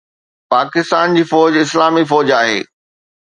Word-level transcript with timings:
پاڪستان 0.53 1.07
جي 1.17 1.23
فوج 1.33 1.53
اسلامي 1.63 2.03
فوج 2.13 2.35
آهي 2.39 2.59